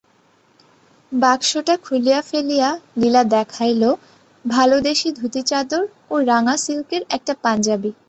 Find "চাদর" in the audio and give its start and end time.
5.49-5.83